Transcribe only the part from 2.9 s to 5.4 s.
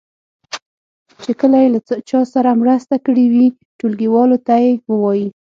کړې وي ټولګیوالو ته یې ووایي.